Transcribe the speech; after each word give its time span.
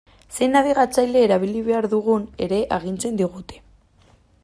Zein 0.37 0.51
nabigatzaile 0.55 1.21
erabili 1.27 1.63
behar 1.69 1.89
dugun 1.93 2.27
ere 2.49 2.61
agintzen 2.79 3.25
digute. 3.25 3.65